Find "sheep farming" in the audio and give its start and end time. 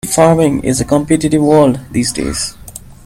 0.03-0.63